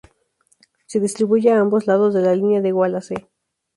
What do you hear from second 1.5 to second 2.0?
a ambos